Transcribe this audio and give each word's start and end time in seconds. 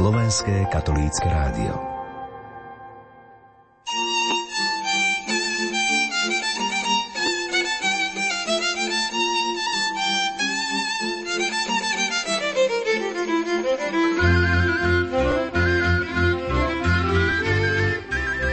Slovenské 0.00 0.64
katolícke 0.72 1.28
rádio. 1.28 1.76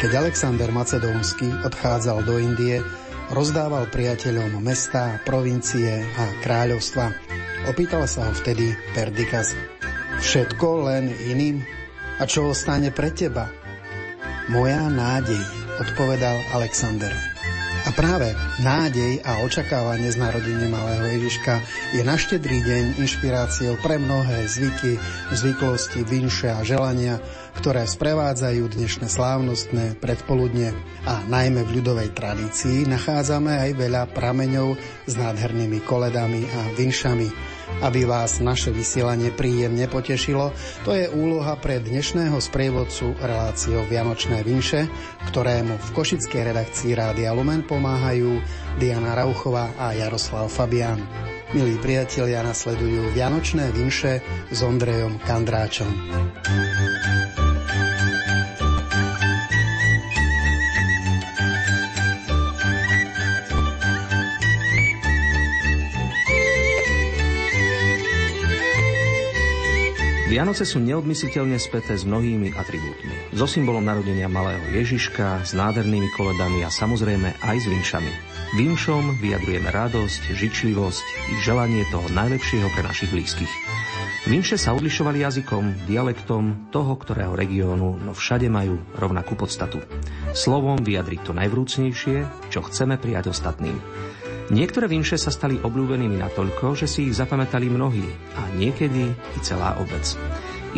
Keď 0.04 0.12
Alexander 0.20 0.68
Macedónsky 0.76 1.48
odchádzal 1.64 2.28
do 2.28 2.44
Indie, 2.44 2.84
rozdával 3.32 3.88
priateľom 3.88 4.60
mesta, 4.60 5.24
provincie 5.24 6.04
a 6.20 6.44
kráľovstva. 6.44 7.16
Opýtal 7.72 8.04
sa 8.04 8.28
ho 8.28 8.36
vtedy 8.36 8.76
Perdikas. 8.92 9.77
Všetko 10.18 10.68
len 10.90 11.14
iným? 11.30 11.62
A 12.18 12.26
čo 12.26 12.50
ostane 12.50 12.90
pre 12.90 13.14
teba? 13.14 13.54
Moja 14.50 14.90
nádej, 14.90 15.40
odpovedal 15.78 16.42
Alexander. 16.58 17.14
A 17.86 17.94
práve 17.94 18.34
nádej 18.60 19.22
a 19.22 19.46
očakávanie 19.46 20.10
z 20.12 20.18
narodenia 20.18 20.68
malého 20.68 21.08
Ježiška 21.22 21.62
je 21.96 22.02
na 22.02 22.18
štedrý 22.18 22.60
deň 22.66 22.84
inšpiráciou 23.00 23.78
pre 23.80 24.02
mnohé 24.02 24.50
zvyky, 24.50 24.98
zvyklosti, 25.32 26.04
vinše 26.04 26.50
a 26.50 26.66
želania, 26.66 27.22
ktoré 27.58 27.90
sprevádzajú 27.90 28.78
dnešné 28.78 29.10
slávnostné 29.10 29.98
predpoludne. 29.98 30.78
A 31.10 31.26
najmä 31.26 31.66
v 31.66 31.82
ľudovej 31.82 32.14
tradícii 32.14 32.86
nachádzame 32.86 33.58
aj 33.58 33.72
veľa 33.76 34.04
prameňov 34.14 34.78
s 35.10 35.14
nádhernými 35.18 35.82
koledami 35.82 36.46
a 36.46 36.60
vinšami 36.78 37.58
aby 37.82 38.08
vás 38.08 38.40
naše 38.40 38.72
vysielanie 38.72 39.30
príjemne 39.30 39.86
potešilo, 39.92 40.56
to 40.88 40.96
je 40.96 41.12
úloha 41.12 41.60
pre 41.60 41.78
dnešného 41.84 42.40
sprievodcu 42.40 43.14
reláciou 43.20 43.86
Vianočné 43.86 44.42
vinše, 44.42 44.88
ktorému 45.30 45.76
v 45.78 45.90
košickej 45.94 46.42
redakcii 46.54 46.92
Rádia 46.98 47.36
Lumen 47.36 47.68
pomáhajú 47.68 48.42
Diana 48.82 49.14
Rauchová 49.14 49.76
a 49.78 49.94
Jaroslav 49.94 50.50
Fabian. 50.50 51.04
Milí 51.56 51.80
priatelia, 51.80 52.44
nasledujú 52.44 53.16
Vianočné 53.16 53.72
vinše 53.72 54.20
s 54.52 54.60
Ondrejom 54.60 55.16
Kandráčom. 55.24 55.92
Vianoce 70.38 70.70
sú 70.70 70.78
neodmysliteľne 70.86 71.58
späté 71.58 71.98
s 71.98 72.06
mnohými 72.06 72.54
atribútmi. 72.54 73.34
So 73.34 73.50
symbolom 73.50 73.82
narodenia 73.82 74.30
malého 74.30 74.70
Ježiška, 74.70 75.42
s 75.42 75.58
nádhernými 75.58 76.14
koledami 76.14 76.62
a 76.62 76.70
samozrejme 76.70 77.42
aj 77.42 77.58
s 77.58 77.66
vinšami. 77.66 78.14
Vinšom 78.54 79.18
vyjadrujeme 79.18 79.74
radosť, 79.74 80.38
žičlivosť 80.38 81.06
i 81.34 81.36
želanie 81.42 81.90
toho 81.90 82.06
najlepšieho 82.14 82.70
pre 82.70 82.86
našich 82.86 83.10
blízkych. 83.10 83.50
Vinše 84.30 84.62
sa 84.62 84.78
odlišovali 84.78 85.26
jazykom, 85.26 85.90
dialektom 85.90 86.70
toho, 86.70 86.94
ktorého 87.02 87.34
regiónu, 87.34 87.98
no 87.98 88.14
všade 88.14 88.46
majú 88.46 88.78
rovnakú 88.94 89.34
podstatu. 89.34 89.82
Slovom 90.38 90.86
vyjadriť 90.86 91.26
to 91.26 91.34
najvrúcnejšie, 91.34 92.18
čo 92.54 92.62
chceme 92.62 93.02
prijať 93.02 93.34
ostatným. 93.34 93.82
Niektoré 94.48 94.88
vinše 94.88 95.20
sa 95.20 95.28
stali 95.28 95.60
obľúbenými 95.60 96.24
natoľko, 96.24 96.80
že 96.80 96.88
si 96.88 97.12
ich 97.12 97.20
zapamätali 97.20 97.68
mnohí 97.68 98.08
a 98.40 98.48
niekedy 98.56 99.12
i 99.12 99.40
celá 99.44 99.76
obec. 99.76 100.16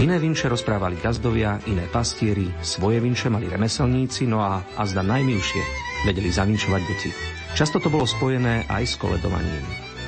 Iné 0.01 0.17
vinše 0.17 0.49
rozprávali 0.49 0.97
gazdovia, 0.97 1.61
iné 1.69 1.85
pastieri, 1.85 2.49
svoje 2.65 2.97
vinše 2.97 3.29
mali 3.29 3.45
remeselníci, 3.45 4.25
no 4.25 4.41
a 4.41 4.65
azda 4.73 5.05
najmilšie 5.05 5.61
vedeli 6.01 6.33
zavinšovať 6.33 6.81
deti. 6.89 7.13
Často 7.53 7.77
to 7.77 7.93
bolo 7.93 8.09
spojené 8.09 8.65
aj 8.65 8.89
s 8.89 8.97
koledovaním. 8.97 9.65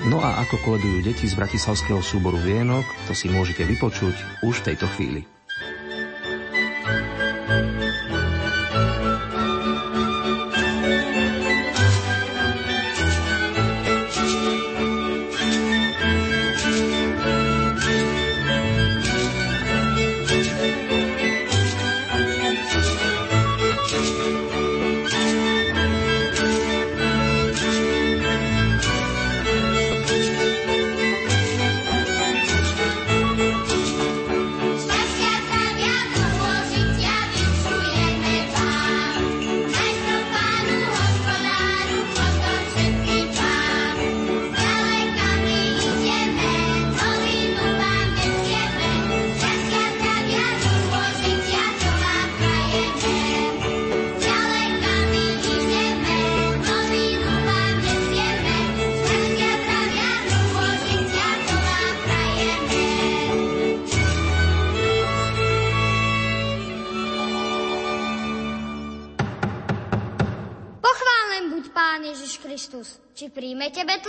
No 0.10 0.18
a 0.18 0.42
ako 0.42 0.58
koledujú 0.66 1.06
deti 1.06 1.30
z 1.30 1.38
bratislavského 1.38 2.02
súboru 2.02 2.42
Vienok, 2.42 2.86
to 3.06 3.14
si 3.14 3.30
môžete 3.30 3.62
vypočuť 3.62 4.42
už 4.42 4.66
v 4.66 4.74
tejto 4.74 4.90
chvíli. 4.98 5.22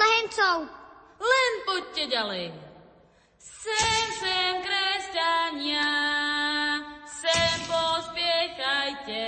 Snahencov. 0.02 0.66
Len 1.22 1.52
poďte 1.62 2.04
ďalej. 2.10 2.50
Sem, 3.38 4.02
sem, 4.18 4.54
kresťania, 4.58 5.86
sem 7.06 7.54
pospiechajte. 7.70 9.26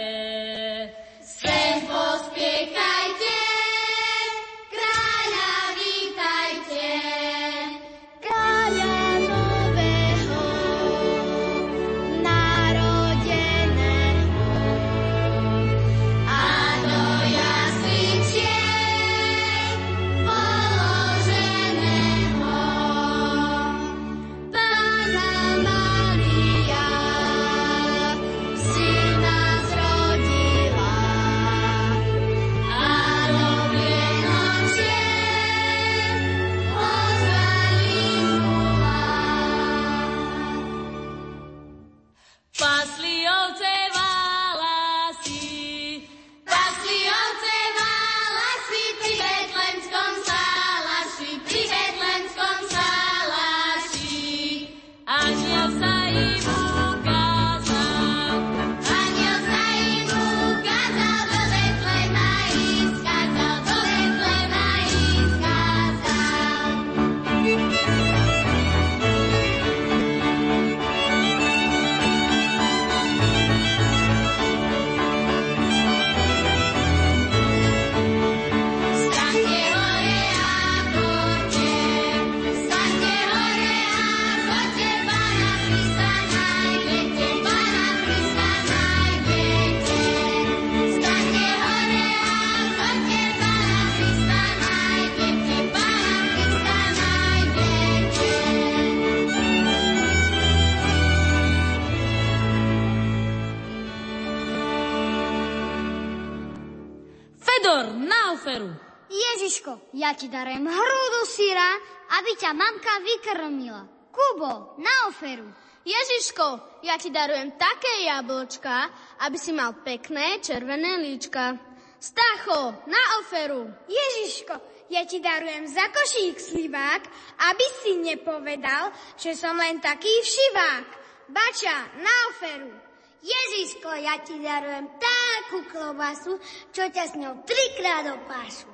Ja 110.15 110.23
ti 110.23 110.31
darujem 110.31 110.63
hrúdu 110.71 111.23
syra, 111.27 111.75
aby 112.23 112.39
ťa 112.39 112.55
mamka 112.55 113.03
vykrmila. 113.03 113.83
Kubo, 114.15 114.79
na 114.79 115.11
oferu. 115.11 115.51
Ježiško, 115.83 116.79
ja 116.87 116.95
ti 117.03 117.11
darujem 117.11 117.59
také 117.59 118.07
jablčka, 118.07 118.95
aby 119.27 119.35
si 119.35 119.51
mal 119.51 119.75
pekné 119.83 120.39
červené 120.39 121.03
líčka. 121.03 121.59
Stacho, 121.99 122.87
na 122.87 123.03
oferu. 123.19 123.67
Ježiško, 123.91 124.87
ja 124.95 125.03
ti 125.03 125.19
darujem 125.19 125.67
za 125.67 125.83
košík 125.91 126.39
slivák, 126.39 127.03
aby 127.51 127.67
si 127.83 127.99
nepovedal, 127.99 128.95
že 129.19 129.35
som 129.35 129.59
len 129.59 129.83
taký 129.83 130.15
všivák. 130.23 130.87
Bača, 131.27 131.91
na 131.99 132.15
oferu. 132.31 132.71
Ježiško, 133.19 133.91
ja 133.99 134.23
ti 134.23 134.39
darujem 134.39 134.87
takú 134.95 135.59
klobasu, 135.75 136.39
čo 136.71 136.87
ťa 136.87 137.03
s 137.03 137.19
ňou 137.19 137.43
trikrát 137.43 138.07
opášu. 138.15 138.71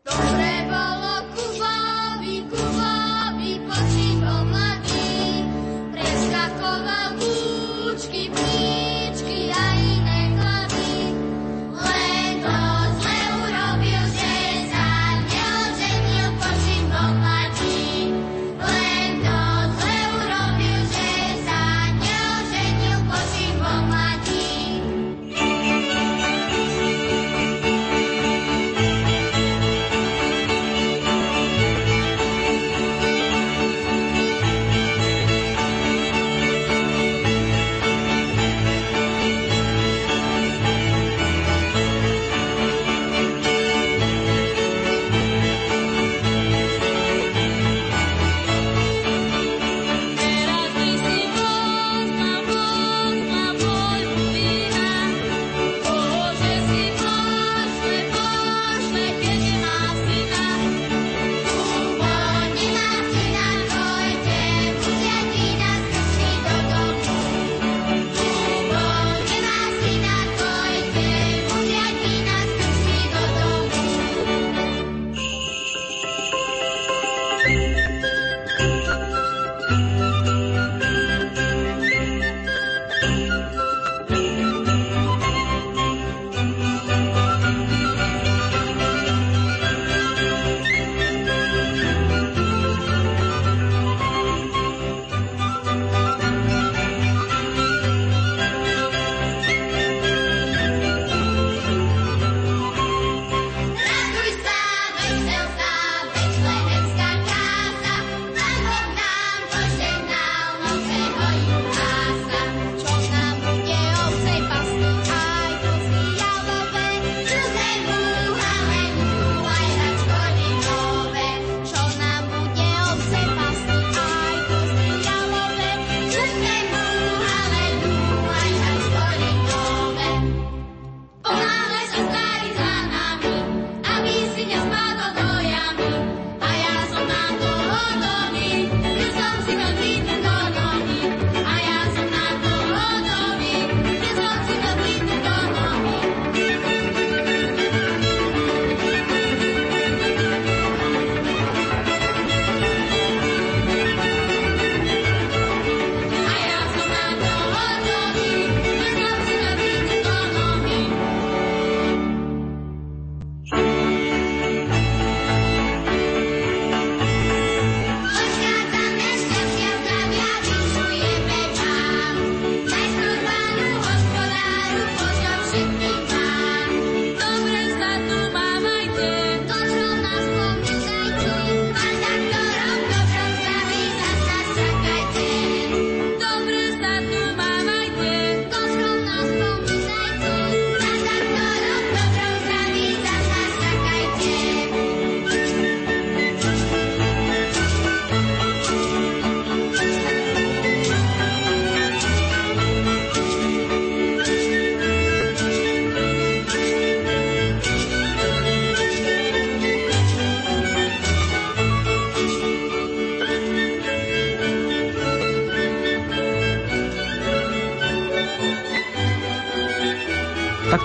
Dobre 0.00 0.49
bolo 0.70 0.99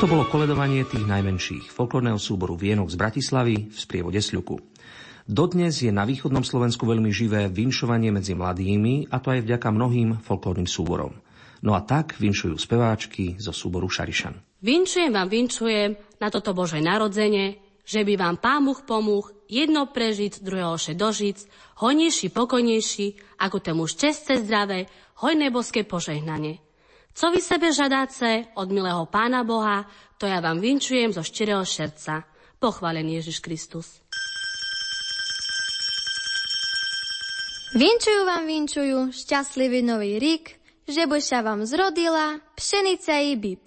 Takto 0.05 0.21
bolo 0.21 0.29
koledovanie 0.29 0.85
tých 0.85 1.01
najmenších 1.01 1.73
folklórneho 1.73 2.21
súboru 2.21 2.53
Vienok 2.53 2.93
z 2.93 2.97
Bratislavy 3.01 3.73
v 3.73 3.73
sprievode 3.73 4.21
Sľuku. 4.21 4.61
Dodnes 5.25 5.81
je 5.81 5.89
na 5.89 6.05
východnom 6.05 6.45
Slovensku 6.45 6.85
veľmi 6.85 7.09
živé 7.09 7.49
vinšovanie 7.49 8.13
medzi 8.13 8.37
mladými, 8.37 9.09
a 9.09 9.17
to 9.17 9.33
aj 9.33 9.41
vďaka 9.41 9.65
mnohým 9.73 10.21
folklórnym 10.21 10.69
súborom. 10.69 11.17
No 11.65 11.73
a 11.73 11.81
tak 11.81 12.21
vinšujú 12.21 12.53
speváčky 12.53 13.41
zo 13.41 13.49
súboru 13.49 13.89
Šarišan. 13.89 14.61
Vinčujem 14.61 15.09
vám, 15.09 15.25
vinčujem 15.25 15.97
na 16.21 16.29
toto 16.29 16.53
Bože 16.53 16.77
narodzenie, 16.85 17.57
že 17.81 18.05
by 18.05 18.13
vám 18.13 18.37
pámuch 18.37 18.85
pomúch, 18.85 19.33
jedno 19.49 19.89
prežiť, 19.89 20.45
druhého 20.45 20.77
še 20.77 20.93
dožiť, 20.93 21.49
hojnejší, 21.81 22.29
pokojnejší, 22.29 23.41
ako 23.41 23.57
tému 23.57 23.89
šťastie 23.89 24.37
zdravé, 24.37 24.85
hojné 25.17 25.49
boské 25.49 25.81
požehnanie. 25.81 26.61
Co 27.15 27.31
vy 27.31 27.39
sebe 27.39 27.71
žadáce 27.71 28.51
od 28.59 28.67
milého 28.75 29.07
Pána 29.07 29.47
Boha, 29.47 29.87
to 30.19 30.27
ja 30.27 30.43
vám 30.43 30.59
vinčujem 30.59 31.15
zo 31.15 31.23
štyreho 31.23 31.63
srdca. 31.63 32.27
Pochválený 32.59 33.23
Ježiš 33.23 33.39
Kristus. 33.39 34.03
Vinčujú 37.71 38.27
vám 38.27 38.43
vinčujú 38.43 39.15
šťastlivý 39.15 39.79
nový 39.87 40.19
rík, 40.19 40.59
že 40.91 41.07
by 41.07 41.19
sa 41.23 41.39
vám 41.39 41.63
zrodila 41.63 42.35
pšenica 42.59 43.15
i 43.23 43.39
bib. 43.39 43.63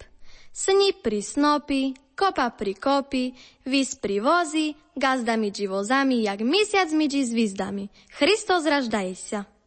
Snipri 0.53 1.25
snopy, 1.25 2.13
kopa 2.13 2.53
pri 2.53 2.77
kopi, 2.77 3.33
vys 3.65 3.97
pri 3.97 4.21
vozi, 4.21 4.77
gazdami 4.93 5.49
vozami, 5.49 6.21
jak 6.21 6.45
mesiac 6.45 6.93
midži 6.93 7.25
zvizdami. 7.25 7.89
Hristos 8.21 8.61
raždajся. 8.69 9.58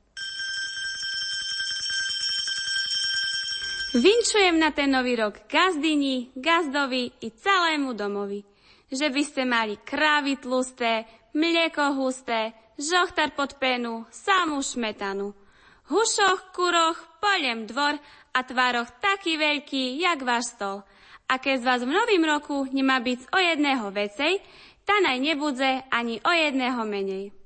Vinčujem 3.92 4.56
na 4.56 4.72
ten 4.72 4.88
nový 4.88 5.20
rok 5.20 5.44
gazdini, 5.44 6.32
gazdovi 6.32 7.12
i 7.20 7.28
celému 7.28 7.92
domovi. 7.92 8.40
Že 8.88 9.12
by 9.12 9.22
ste 9.22 9.42
mali 9.44 9.76
krávy 9.84 10.40
tlusté, 10.40 11.04
mlieko 11.36 11.92
husté, 12.00 12.56
žochtar 12.80 13.36
pod 13.36 13.60
penu, 13.60 14.08
samú 14.08 14.64
šmetanu. 14.64 15.36
Hušoch, 15.92 16.56
kuroch, 16.56 16.96
poliem 17.20 17.68
dvor 17.68 18.00
a 18.32 18.40
tvároch 18.40 18.88
taký 18.96 19.36
veľký, 19.36 20.00
jak 20.00 20.24
váš 20.24 20.56
stol. 20.56 20.80
A 21.28 21.36
keď 21.36 21.60
z 21.60 21.66
vás 21.68 21.80
v 21.84 21.92
novým 21.92 22.24
roku 22.24 22.64
nemá 22.72 22.96
byť 22.96 23.28
o 23.28 23.38
jedného 23.44 23.92
vecej, 23.92 24.40
tá 24.88 25.04
naj 25.04 25.20
nebudze 25.20 25.84
ani 25.92 26.16
o 26.24 26.32
jedného 26.32 26.80
menej. 26.88 27.41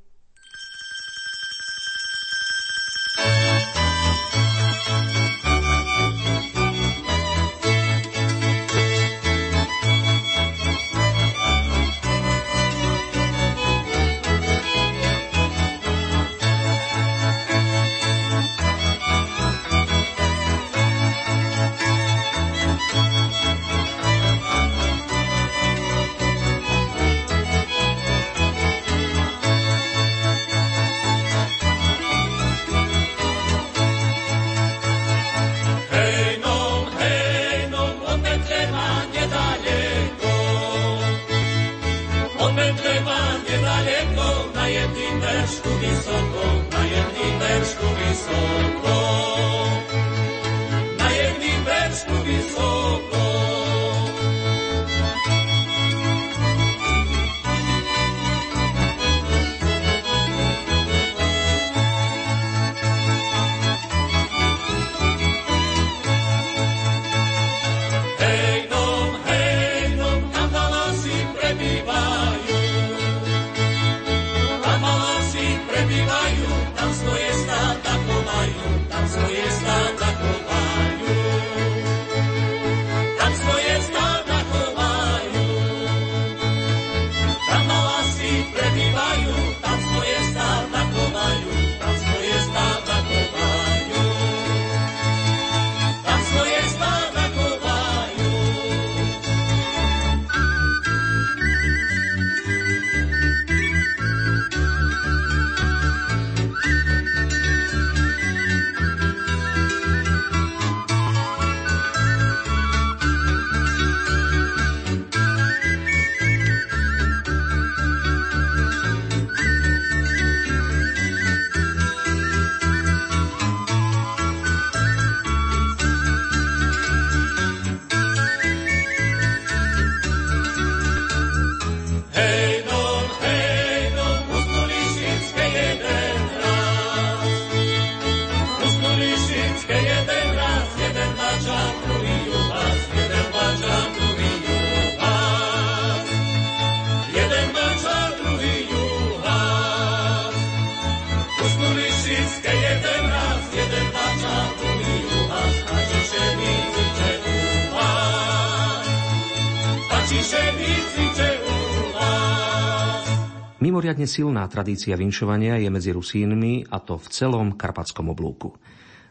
Mimoriadne 164.07 164.23
silná 164.23 164.47
tradícia 164.47 164.95
vinšovania 164.95 165.59
je 165.59 165.67
medzi 165.67 165.91
Rusínmi 165.91 166.71
a 166.71 166.79
to 166.79 166.95
v 166.95 167.11
celom 167.11 167.59
karpatskom 167.59 168.07
oblúku. 168.15 168.55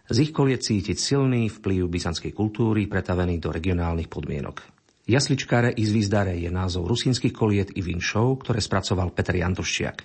Z 0.07 0.23
ich 0.23 0.31
koliet 0.31 0.63
cítiť 0.63 0.95
silný 0.95 1.51
vplyv 1.51 1.91
byzantskej 1.91 2.31
kultúry 2.31 2.87
pretavený 2.87 3.43
do 3.43 3.51
regionálnych 3.51 4.07
podmienok. 4.07 4.63
Jasličkáre 5.03 5.75
i 5.75 5.83
zvizdare 5.83 6.39
je 6.39 6.47
názov 6.47 6.87
rusínskych 6.87 7.35
koliet 7.35 7.75
i 7.75 7.83
vinšov, 7.83 8.47
ktoré 8.47 8.63
spracoval 8.63 9.11
Peter 9.11 9.35
Jantoščiak. 9.35 9.97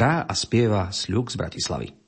Hrá 0.00 0.24
a 0.24 0.32
spieva 0.32 0.88
Sľuk 0.88 1.28
z 1.28 1.36
Bratislavy. 1.36 2.01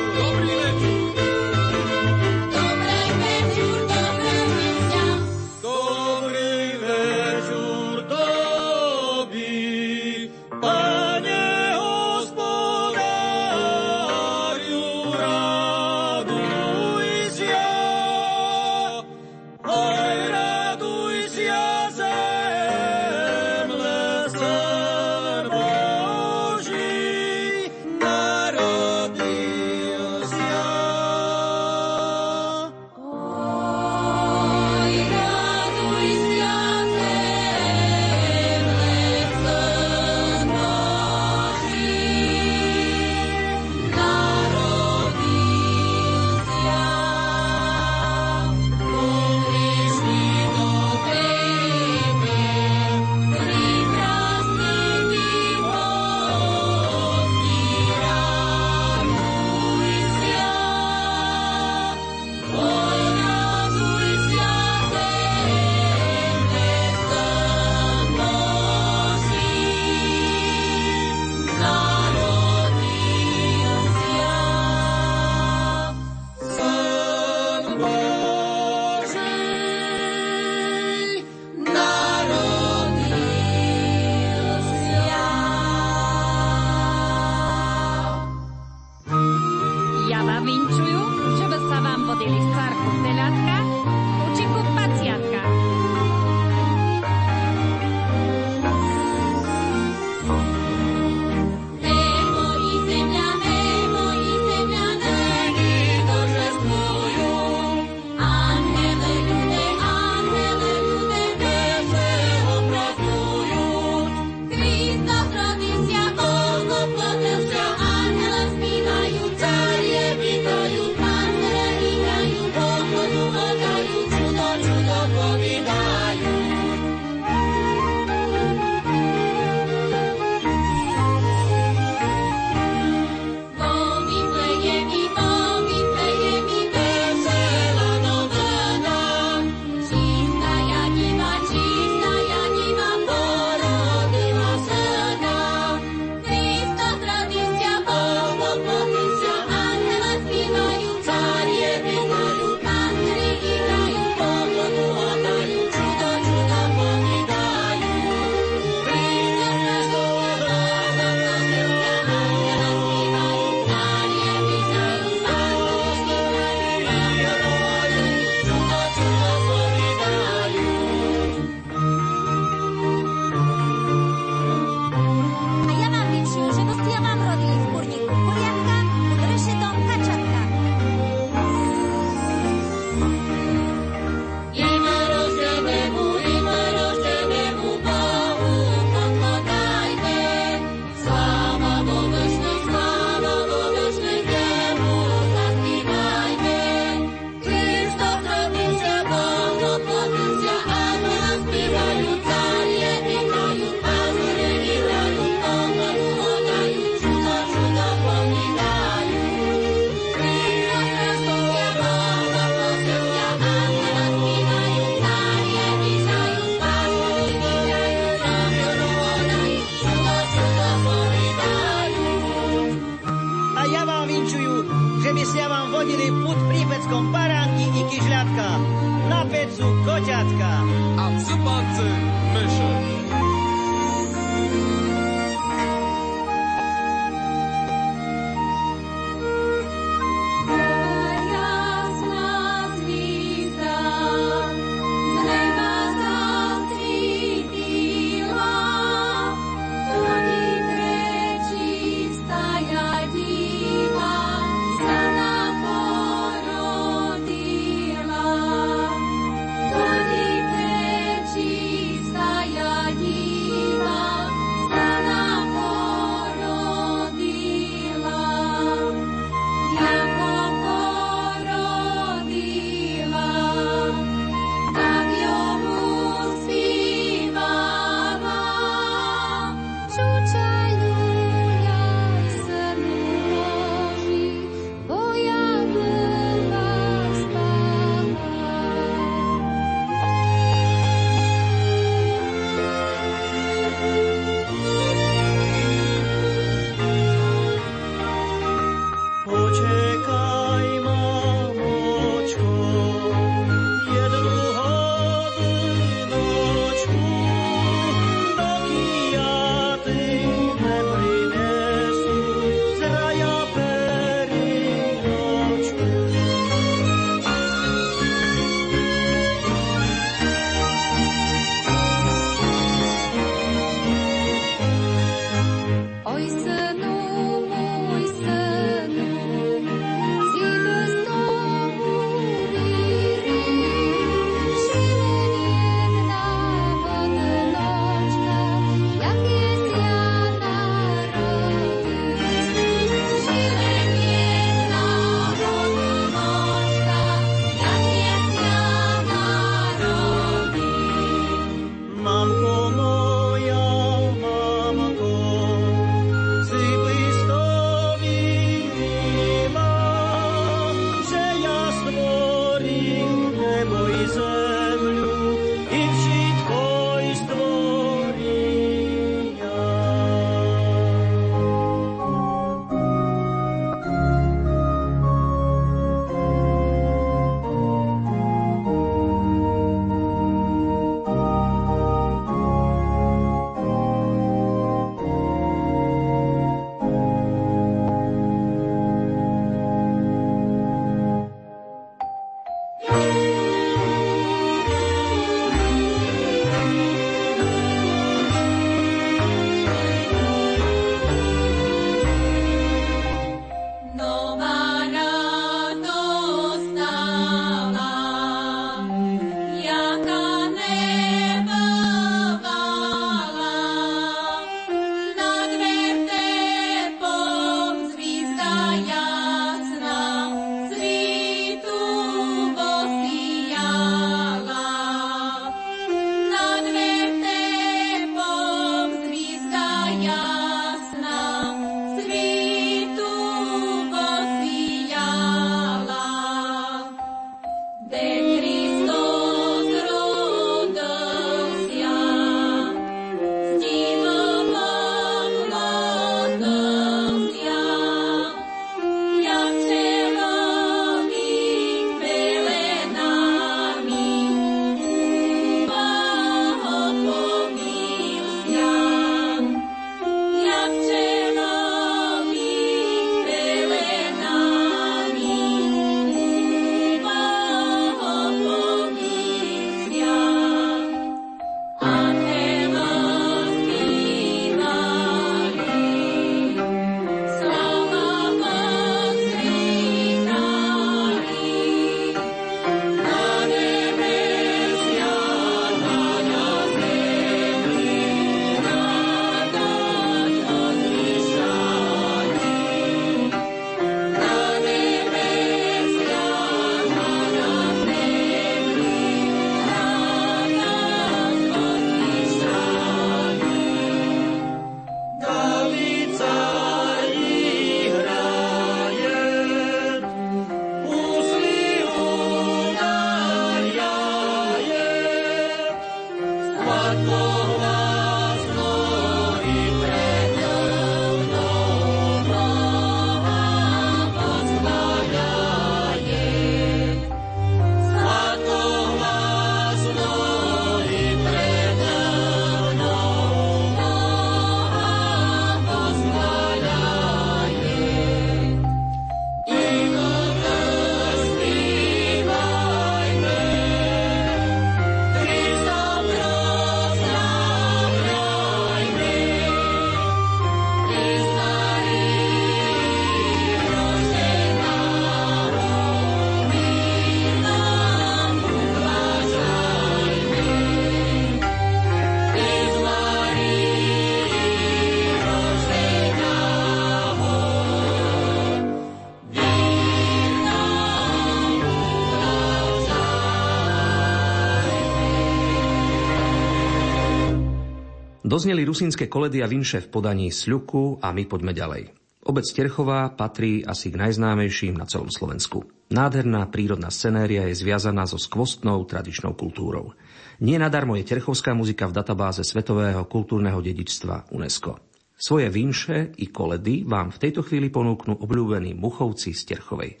Dozneli 578.32 578.64
rusínske 578.64 579.12
koledy 579.12 579.44
a 579.44 579.46
vinše 579.46 579.84
v 579.84 579.92
podaní 579.92 580.32
Sľuku 580.32 581.04
a 581.04 581.12
my 581.12 581.28
poďme 581.28 581.52
ďalej. 581.52 581.92
Obec 582.24 582.48
Terchová 582.48 583.12
patrí 583.12 583.60
asi 583.60 583.92
k 583.92 584.00
najznámejším 584.00 584.80
na 584.80 584.88
celom 584.88 585.12
Slovensku. 585.12 585.68
Nádherná 585.92 586.48
prírodná 586.48 586.88
scenéria 586.88 587.44
je 587.52 587.60
zviazaná 587.60 588.08
so 588.08 588.16
skvostnou 588.16 588.88
tradičnou 588.88 589.36
kultúrou. 589.36 589.92
Nie 590.40 590.56
je 590.56 591.04
terchovská 591.04 591.52
muzika 591.52 591.84
v 591.84 591.92
databáze 591.92 592.40
Svetového 592.40 593.04
kultúrneho 593.04 593.60
dedičstva 593.60 594.32
UNESCO. 594.32 594.80
Svoje 595.12 595.52
vinše 595.52 596.16
i 596.16 596.32
koledy 596.32 596.88
vám 596.88 597.12
v 597.12 597.20
tejto 597.28 597.44
chvíli 597.44 597.68
ponúknú 597.68 598.16
obľúbení 598.16 598.72
muchovci 598.72 599.36
z 599.36 599.42
Terchovej. 599.44 600.00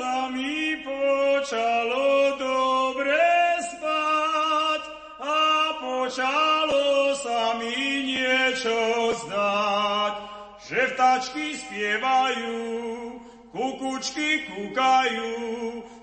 Sa 0.00 0.32
mi 0.32 0.80
počalo 0.80 2.32
dobre 2.40 3.20
spať 3.60 4.82
a 5.20 5.40
počalo 5.76 7.12
sa 7.20 7.60
mi 7.60 8.08
niečo 8.08 9.12
zdať, 9.20 10.14
že 10.64 10.80
vtačky 10.96 11.52
spievajú, 11.52 12.64
kukučky 13.52 14.48
kúkajú 14.48 15.36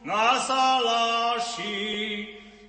na 0.06 0.46
salaši. 0.46 1.90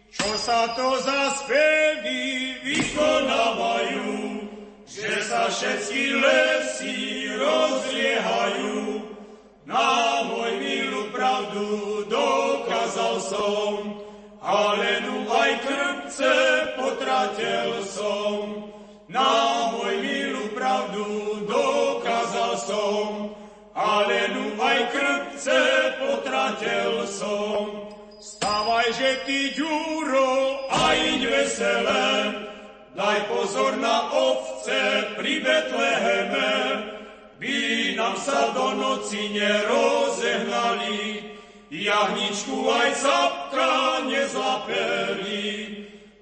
Čo 0.09 0.33
sa 0.41 0.73
to 0.73 0.97
za 1.05 1.45
spevy 1.45 2.57
vykonávajú, 2.65 4.17
že 4.89 5.13
sa 5.29 5.53
všetky 5.53 6.05
lesy 6.17 6.97
rozliehajú. 7.37 9.05
Na 9.69 10.25
môj 10.25 10.38
pravdu 11.59 12.05
dokázal 12.07 13.15
som, 13.21 13.75
ale 14.43 15.03
nu 15.03 15.27
aj 15.27 15.53
krpce 15.67 16.35
potratil 16.79 17.83
som. 17.83 18.71
Na 19.09 19.73
môj 19.73 19.95
milú 20.05 20.45
pravdu 20.55 21.05
dokázal 21.49 22.53
som, 22.61 23.33
ale 23.75 24.19
nu 24.37 24.55
aj 24.61 24.79
krpce 24.93 25.59
potratil 25.99 27.09
som. 27.09 27.91
Stavaj, 28.19 28.87
že 28.95 29.11
ty, 29.27 29.55
Ďuro, 29.55 30.63
a 30.69 30.95
iď 30.95 31.23
veselé, 31.27 32.07
daj 32.95 33.19
pozor 33.31 33.79
na 33.79 34.11
ovce 34.11 35.07
pri 35.15 35.39
Betleheme, 35.43 36.51
by 37.39 37.95
nám 37.95 38.19
sa 38.19 38.51
do 38.51 38.75
noci 38.75 39.31
nerozehnali, 39.31 41.38
jahničku 41.71 42.65
aj 42.65 42.91
capka 42.97 44.01
nezlapeli, 44.09 45.53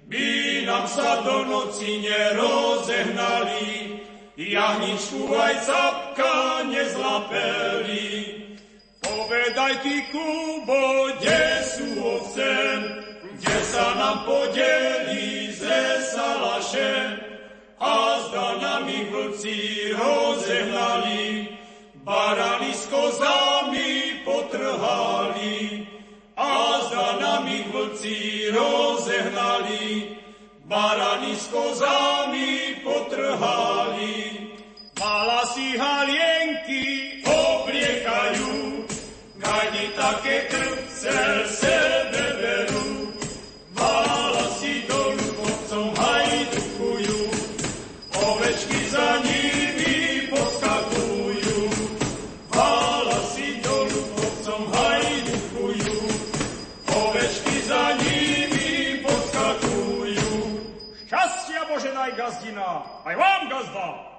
by 0.07 0.27
nám 0.67 0.87
sa 0.91 1.23
do 1.23 1.47
noci 1.47 2.03
nerozehnali, 2.03 4.03
jahničku 4.35 5.31
aj 5.31 5.55
capka 5.63 6.67
nezlapeli. 6.67 8.11
Povedaj 9.07 9.75
ty, 9.87 10.03
Kubo, 10.11 11.15
kde 11.19 11.43
sú 11.63 11.89
ovce, 12.03 12.51
kde 13.23 13.57
sa 13.71 13.87
nám 13.95 14.27
podeli 14.27 15.55
ze 15.55 15.83
salaše, 16.11 17.23
a 17.77 17.93
zda 18.25 18.57
nami 18.57 19.05
vlci 19.13 19.93
rozehnali, 19.95 21.55
barany 22.03 22.73
s 22.73 22.89
kozami 22.89 23.56
a 26.37 26.81
zda 26.85 27.17
nami 27.21 27.65
vlci 27.73 28.51
rozehnali, 28.53 30.17
barany 30.65 31.37
s 31.37 31.49
kozami 31.49 32.77
potrhali. 32.85 34.53
Mala 35.01 35.45
si 35.49 35.77
halienky 35.77 36.85
obliekajú, 37.25 38.85
gajdi 39.41 39.87
také 39.97 40.37
krpce 40.49 41.17
sebe 41.49 41.76
vám 63.73 64.16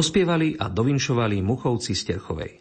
Dospievali 0.00 0.56
a 0.56 0.72
dovinšovali 0.72 1.44
muchovci 1.44 1.92
z 1.92 2.16
Terchovej. 2.16 2.56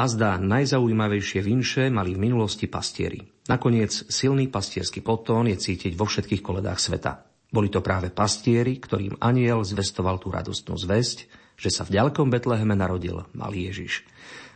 A 0.00 0.08
zdá 0.08 0.40
najzaujímavejšie 0.40 1.44
vinše 1.44 1.92
mali 1.92 2.16
v 2.16 2.24
minulosti 2.24 2.72
pastieri. 2.72 3.20
Nakoniec 3.52 4.08
silný 4.08 4.48
pastierský 4.48 5.04
potón 5.04 5.44
je 5.52 5.60
cítiť 5.60 5.92
vo 5.92 6.08
všetkých 6.08 6.40
koledách 6.40 6.80
sveta. 6.80 7.20
Boli 7.52 7.68
to 7.68 7.84
práve 7.84 8.08
pastieri, 8.08 8.80
ktorým 8.80 9.20
aniel 9.20 9.60
zvestoval 9.60 10.24
tú 10.24 10.32
radostnú 10.32 10.80
zväzť, 10.80 11.28
že 11.60 11.68
sa 11.68 11.84
v 11.84 12.00
ďalekom 12.00 12.32
Betleheme 12.32 12.72
narodil 12.72 13.28
malý 13.36 13.68
Ježiš. 13.68 14.00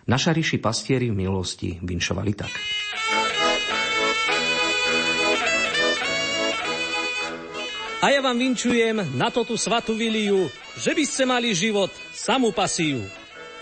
Naša 0.08 0.32
ríši 0.32 0.56
pastieri 0.64 1.12
v 1.12 1.28
minulosti 1.28 1.76
vinšovali 1.76 2.32
tak. 2.32 2.56
A 8.04 8.12
ja 8.12 8.20
vám 8.20 8.36
vinčujem 8.36 9.16
na 9.16 9.32
to 9.32 9.48
tú 9.48 9.56
svatú 9.56 9.96
viliu, 9.96 10.52
že 10.76 10.92
by 10.92 11.04
ste 11.08 11.24
mali 11.24 11.56
život, 11.56 11.88
samú 12.12 12.52
pasiu. 12.52 13.00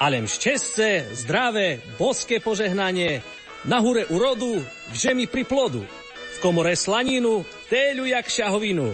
Ale 0.03 0.19
šťastce, 0.19 1.15
zdravé, 1.15 1.79
boské 1.95 2.43
požehnanie, 2.43 3.23
na 3.71 3.79
hure 3.79 4.03
urodu, 4.11 4.59
v 4.91 4.95
žemi 4.99 5.31
pri 5.31 5.47
plodu, 5.47 5.87
v 5.87 6.37
komore 6.43 6.75
slaninu, 6.75 7.47
téľu 7.71 8.11
jak 8.11 8.27
šahovinu, 8.27 8.91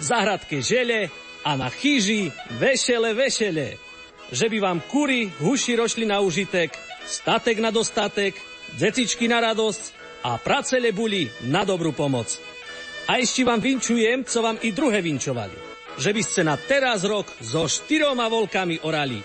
zahradke 0.00 0.64
žele 0.64 1.12
a 1.44 1.60
na 1.60 1.68
chyži 1.68 2.32
vešele, 2.56 3.12
vešele. 3.12 3.76
Že 4.32 4.48
by 4.48 4.58
vám 4.64 4.80
kury, 4.88 5.28
huši 5.28 5.76
rošli 5.76 6.08
na 6.08 6.24
užitek, 6.24 6.72
statek 7.04 7.60
na 7.60 7.68
dostatek, 7.68 8.32
decičky 8.80 9.28
na 9.28 9.44
radosť 9.44 9.92
a 10.24 10.40
pracele 10.40 10.88
buli 10.88 11.28
na 11.44 11.68
dobrú 11.68 11.92
pomoc. 11.92 12.45
A 13.06 13.22
ešte 13.22 13.46
vám 13.46 13.62
vinčujem, 13.62 14.26
co 14.26 14.38
vám 14.42 14.58
i 14.66 14.74
druhé 14.74 14.98
vinčovali. 14.98 15.54
Že 15.96 16.10
by 16.10 16.22
ste 16.26 16.42
na 16.42 16.58
teraz 16.58 17.06
rok 17.06 17.30
so 17.38 17.70
štyroma 17.70 18.26
volkami 18.26 18.82
orali. 18.82 19.22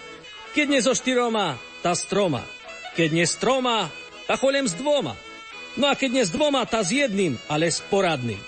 Keď 0.54 0.66
nie 0.70 0.82
so 0.86 0.94
štyroma, 0.94 1.58
tá 1.82 1.98
stroma. 1.98 2.46
Keď 2.94 3.10
nie 3.10 3.26
s 3.26 3.42
troma, 3.42 3.90
tá 4.30 4.38
cholem 4.38 4.70
s 4.70 4.78
dvoma. 4.78 5.18
No 5.82 5.90
a 5.90 5.98
keď 5.98 6.10
nie 6.14 6.26
s 6.28 6.32
dvoma, 6.32 6.62
tá 6.70 6.86
s 6.86 6.94
jedným, 6.94 7.40
ale 7.50 7.74
s 7.74 7.82
poradným. 7.82 8.40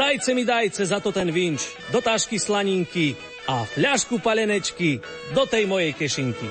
Dajce 0.00 0.32
mi 0.32 0.48
dajce 0.48 0.88
za 0.88 0.98
to 0.98 1.12
ten 1.12 1.28
vinč, 1.28 1.68
do 1.92 2.00
tášky 2.00 2.40
slaninky 2.40 3.14
a 3.44 3.68
fľašku 3.68 4.18
palenečky 4.24 4.98
do 5.36 5.44
tej 5.44 5.68
mojej 5.68 5.92
kešinky. 5.92 6.48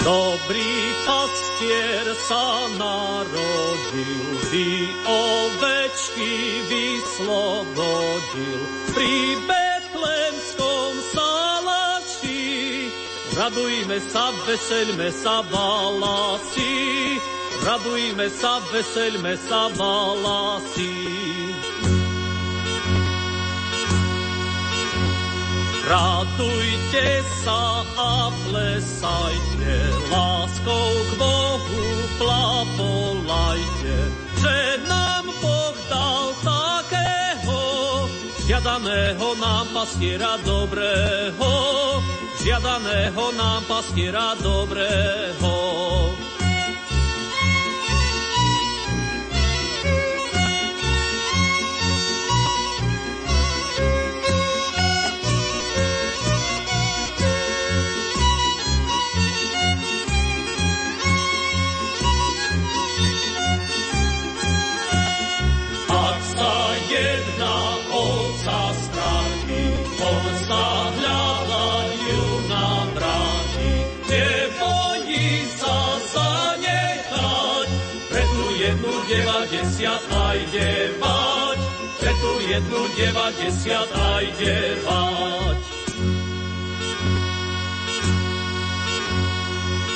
Dobrý 0.00 0.72
pastier 1.04 2.08
sa 2.24 2.64
narodil, 2.80 4.32
by 4.48 4.68
ovečky 5.04 6.64
vyslobodil. 6.72 8.60
Pri 8.96 9.36
betlemskom 9.44 10.92
salaši 11.12 12.48
radujme 13.36 14.00
sa, 14.08 14.32
veselme 14.48 15.12
sa, 15.12 15.44
balasi. 15.44 17.20
Radujme 17.60 18.32
sa, 18.32 18.64
veselme 18.72 19.36
sa, 19.36 19.68
balasi. 19.76 21.49
Radujte 25.90 27.18
sa 27.42 27.82
a 27.98 28.30
plesajte, 28.46 29.74
láskou 30.06 30.90
k 31.02 31.10
Bohu 31.18 31.86
plapolajte, 32.14 33.96
že 34.38 34.56
nám 34.86 35.26
Boh 35.42 35.74
dal 35.90 36.30
takého 36.46 37.58
Žiadaného 38.46 39.34
nám 39.42 39.66
pastiera 39.74 40.38
dobrého, 40.46 41.50
žiadaného 42.38 43.24
nám 43.34 43.66
pastiera 43.66 44.38
dobrého. 44.38 45.54
Devadesiat 79.80 80.12
aj 80.12 80.40
devať, 80.52 81.58
pre 81.96 82.12
tú 82.20 82.32
jednu 82.44 82.82
devadesiat 83.00 83.88
aj 83.88 84.24
devať. 84.36 85.60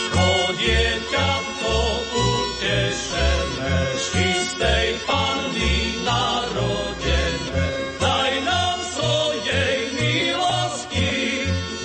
To 0.09 0.29
dieťatko 0.57 1.75
utešené, 2.17 3.77
z 3.93 4.05
čistej 4.09 4.89
panny 5.05 5.77
narodené, 6.01 7.69
daj 8.01 8.33
nám 8.41 8.79
svojej 8.89 9.77
milosti, 10.01 11.13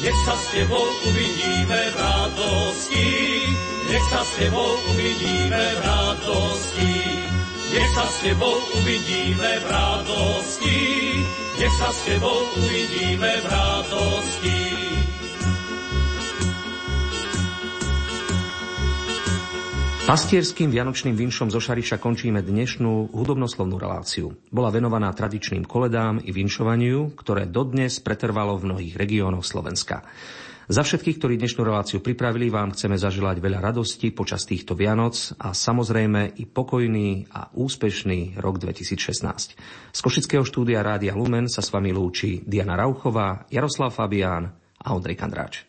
nech 0.08 0.20
sa 0.24 0.36
s 0.40 0.46
tebou 0.56 0.88
uvidíme 1.04 1.82
v 1.92 1.96
radosti, 2.00 3.12
nech 3.92 4.06
sa 4.08 4.24
s 4.24 4.32
tebou 4.40 4.72
uvidíme 4.88 5.64
v 5.76 5.80
radosti. 5.84 7.29
Nech 7.70 7.90
sa 7.94 8.02
s 8.02 8.26
tebou 8.26 8.58
uvidíme 8.82 9.52
v 9.62 9.66
radosti, 9.70 10.80
nech 11.62 11.76
sa 11.78 11.94
s 11.94 12.00
tebou 12.02 12.40
uvidíme 12.58 13.30
v 13.30 13.46
radosti. 13.46 14.58
Pastierským 20.10 20.74
vianočným 20.74 21.14
vinšom 21.14 21.54
zo 21.54 21.62
Šariša 21.62 22.02
končíme 22.02 22.42
dnešnú 22.42 23.14
hudobnoslovnú 23.14 23.78
reláciu. 23.78 24.34
Bola 24.50 24.74
venovaná 24.74 25.14
tradičným 25.14 25.70
koledám 25.70 26.18
i 26.26 26.34
vinšovaniu, 26.34 27.14
ktoré 27.14 27.46
dodnes 27.46 28.02
pretrvalo 28.02 28.58
v 28.58 28.74
mnohých 28.74 28.98
regiónoch 28.98 29.46
Slovenska. 29.46 30.02
Za 30.70 30.86
všetkých, 30.86 31.18
ktorí 31.18 31.42
dnešnú 31.42 31.66
reláciu 31.66 31.98
pripravili, 31.98 32.54
vám 32.54 32.78
chceme 32.78 32.94
zaželať 32.94 33.42
veľa 33.42 33.74
radosti 33.74 34.14
počas 34.14 34.46
týchto 34.46 34.78
Vianoc 34.78 35.34
a 35.42 35.50
samozrejme 35.50 36.38
i 36.38 36.46
pokojný 36.46 37.26
a 37.34 37.50
úspešný 37.58 38.38
rok 38.38 38.62
2016. 38.62 39.58
Z 39.90 40.00
Košického 40.06 40.46
štúdia 40.46 40.86
Rádia 40.86 41.18
Lumen 41.18 41.50
sa 41.50 41.66
s 41.66 41.74
vami 41.74 41.90
lúči 41.90 42.46
Diana 42.46 42.78
Rauchová, 42.78 43.50
Jaroslav 43.50 43.98
Fabián 43.98 44.46
a 44.78 44.94
Ondrej 44.94 45.18
Kandráč. 45.18 45.66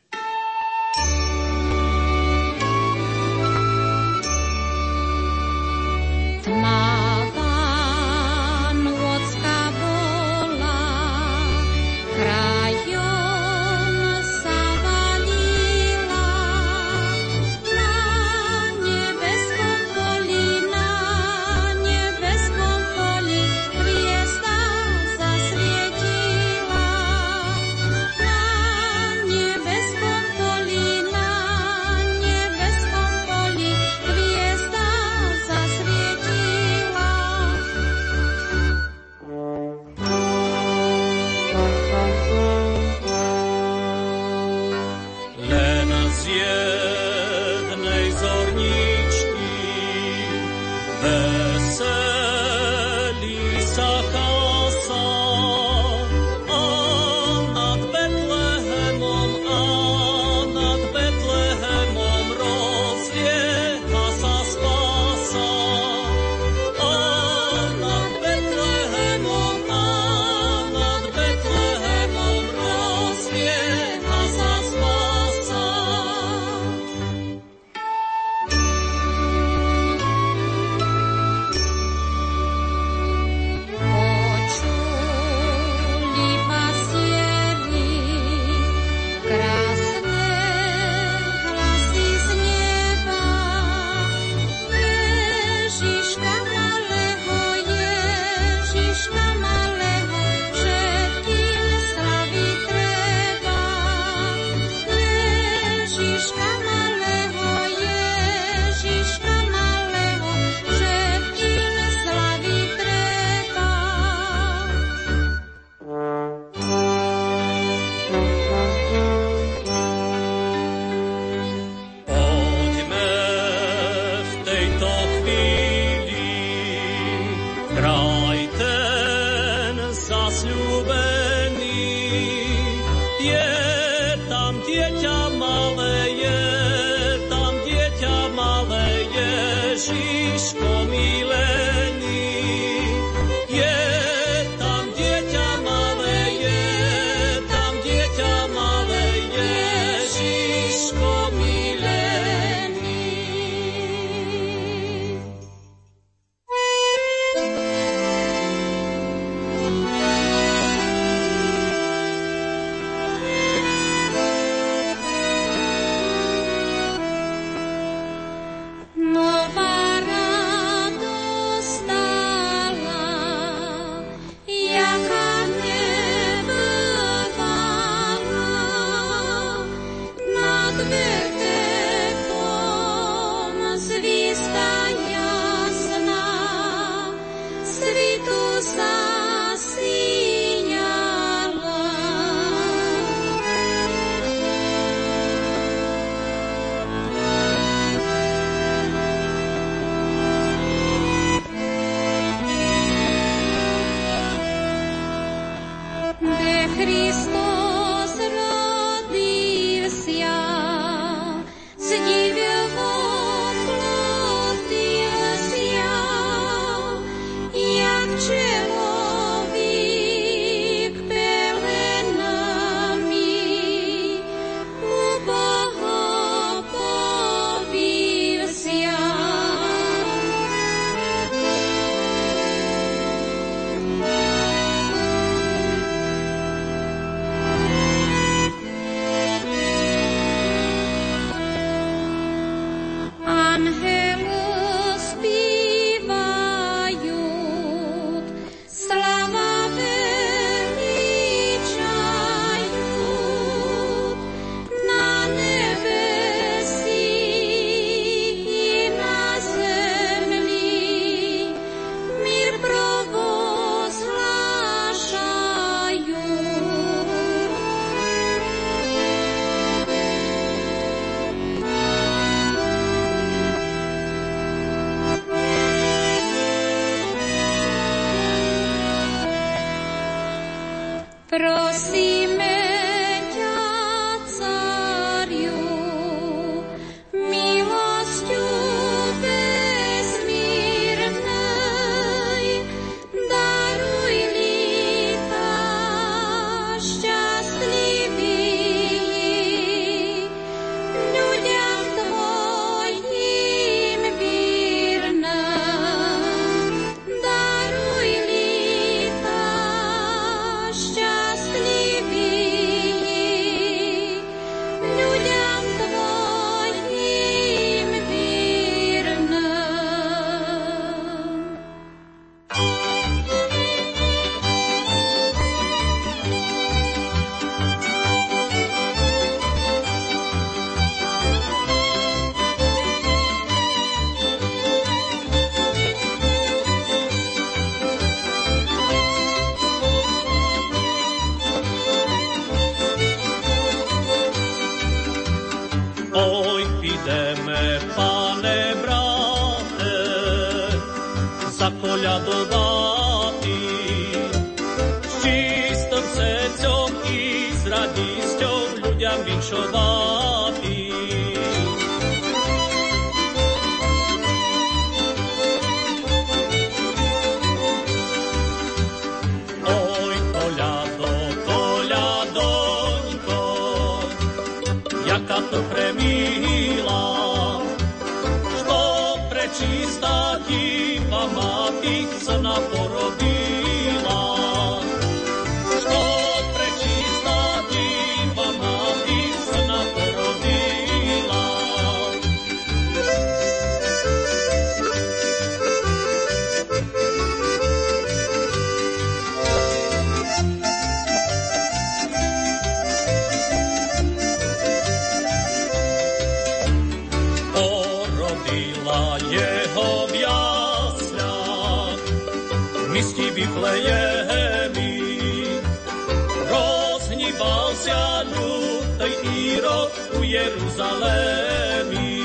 Jeruzalémi. 420.40 422.16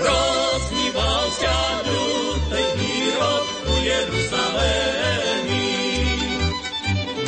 Rozhýbal 0.00 1.24
ťa 1.36 1.60
i 2.52 2.64
výrok 2.80 3.44
u 3.68 3.74
Jeruzalémi. 3.84 5.68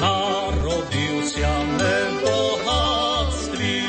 Narodil 0.00 1.16
ťa 1.28 1.54
nebohatství, 1.76 3.84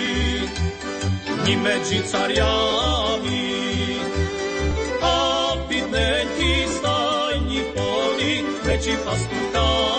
ni 1.47 1.55
medzi 1.55 2.03
cariami, 2.03 3.47
a 4.99 5.55
bidnenky 5.71 6.67
stajni 6.67 7.63
poli, 7.71 8.43
medzi 8.67 8.91
pastukami. 9.07 9.94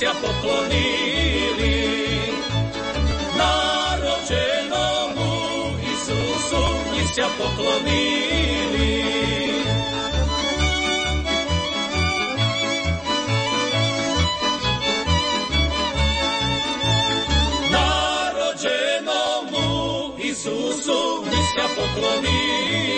se 0.00 0.06
poklonili 0.22 1.76
narođenomu 3.38 4.52
Isusu 5.92 6.64
i 6.96 7.02
se 7.14 7.26
poklonili. 7.38 8.90
Narođenomu 18.70 19.68
Isusu 20.18 21.24
i 21.26 21.40
se 21.52 21.64
poklonili. 21.76 22.89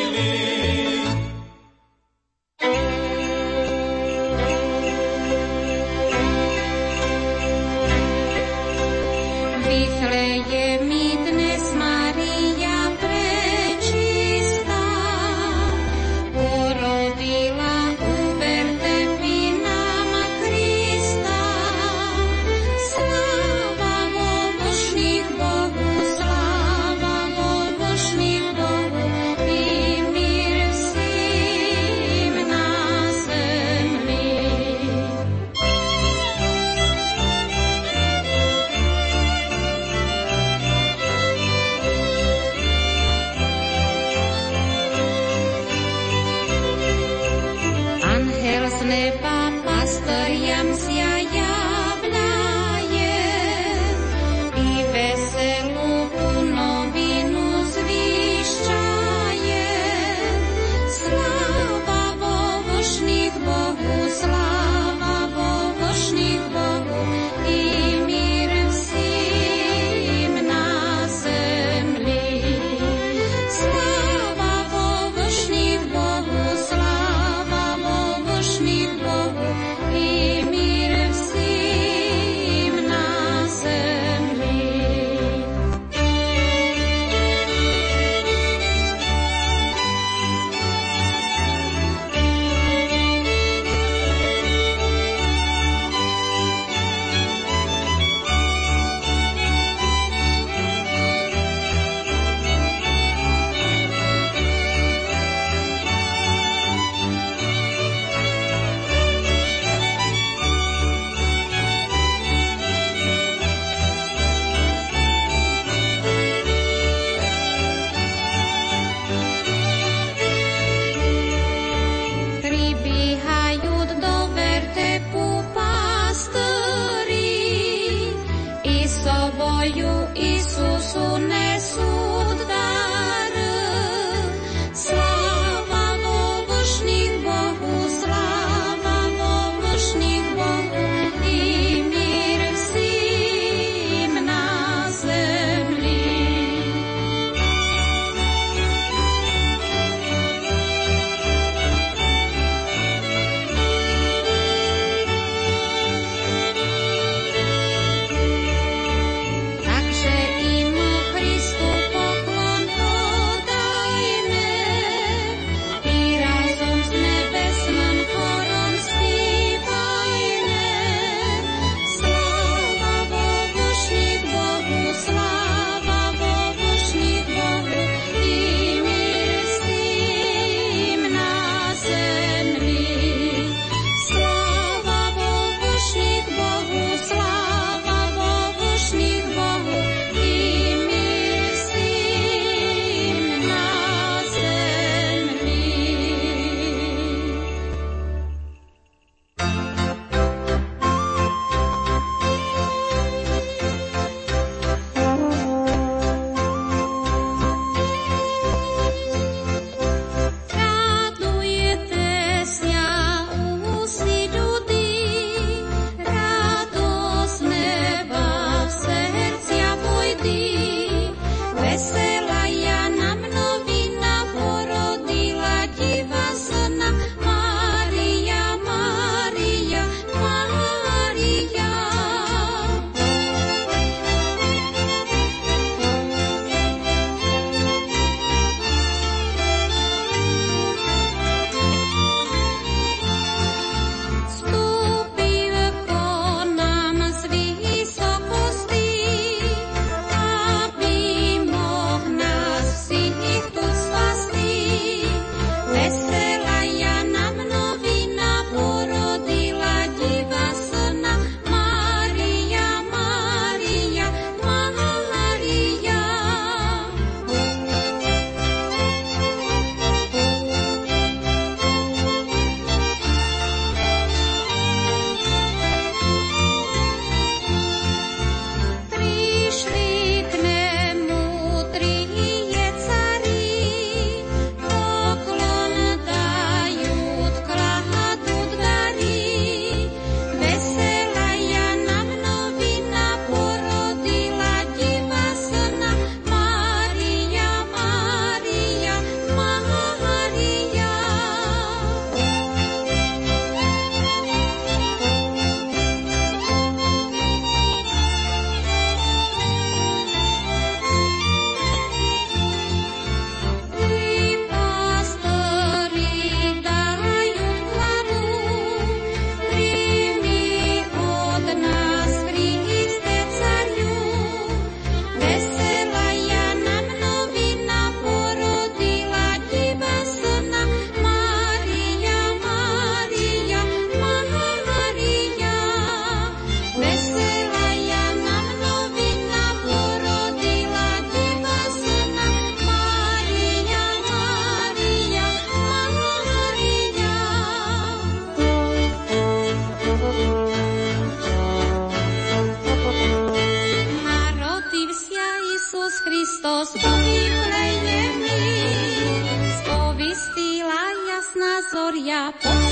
soria, 361.73 362.31
po 362.37 362.72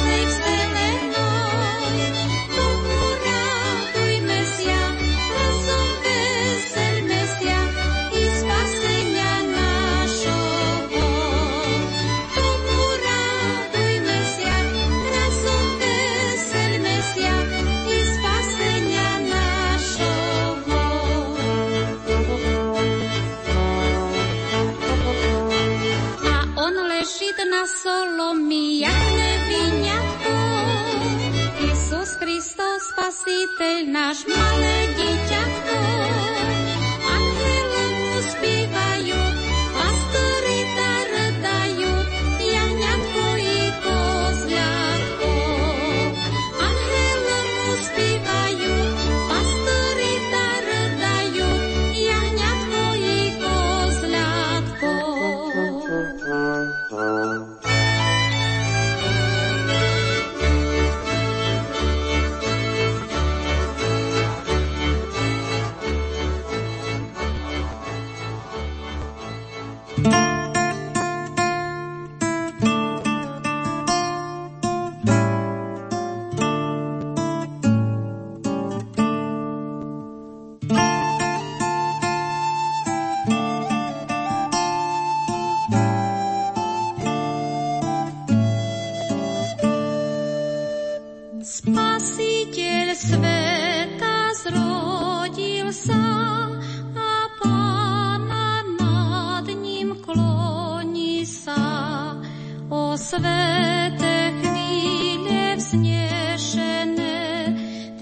učiteľ 33.61 33.93
náš 33.93 34.25
má. 34.25 34.50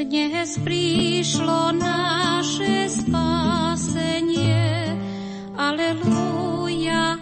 dnes 0.08 0.56
prišlo 0.64 1.76
naše 1.76 2.88
spasenie. 2.88 4.56
Aleluja, 5.52 7.20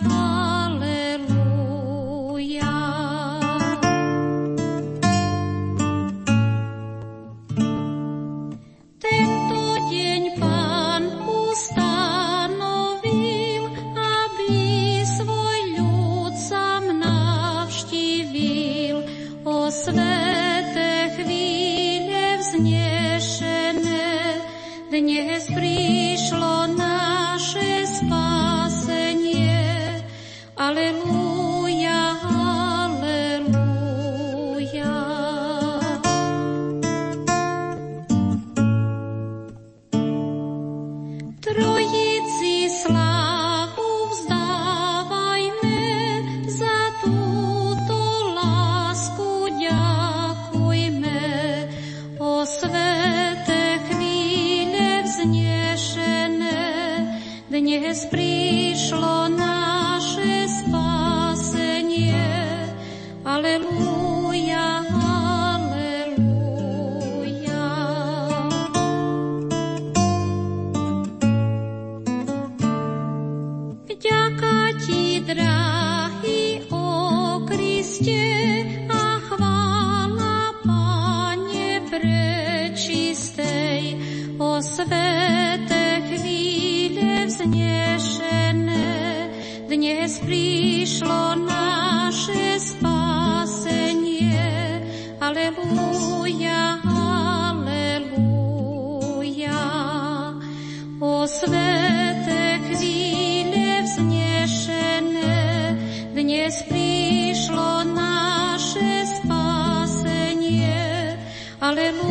ale 111.67 112.06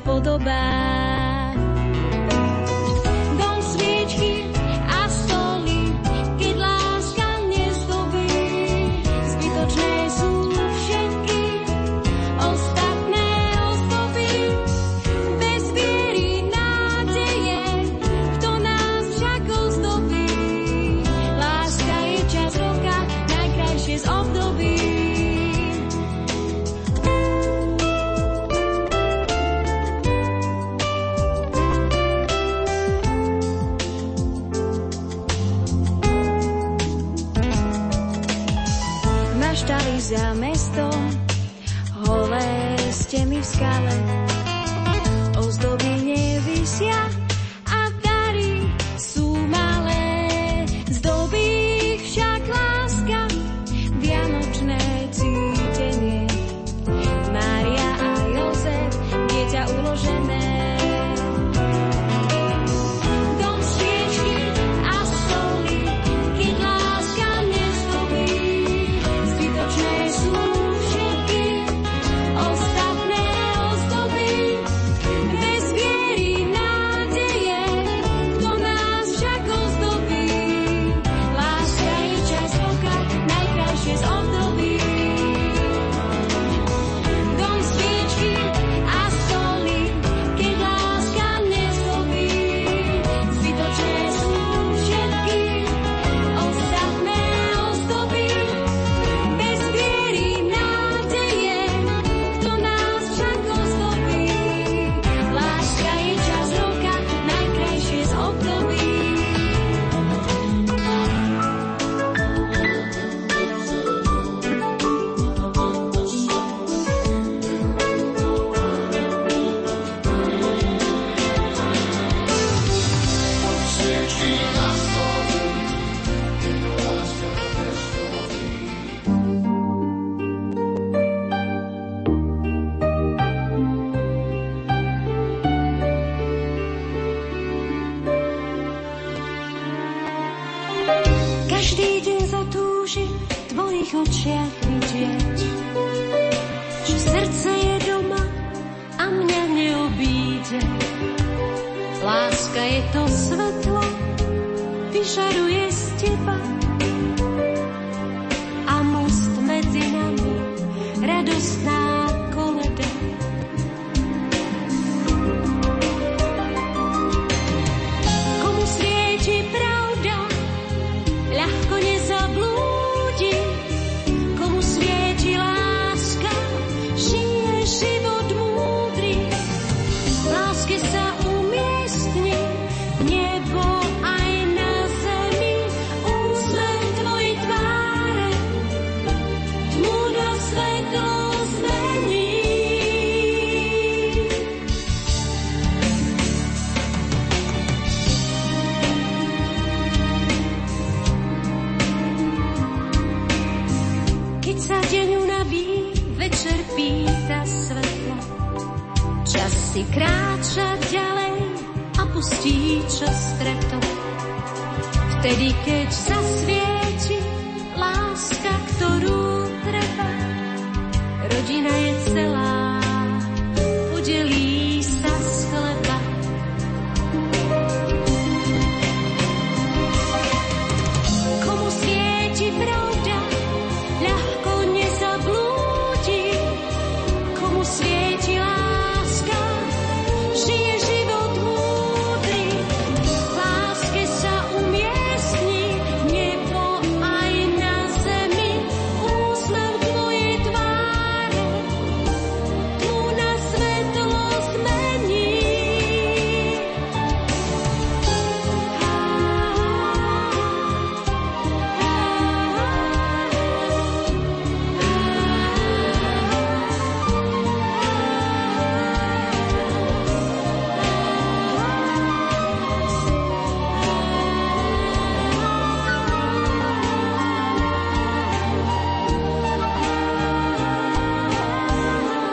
podobá. 0.00 0.79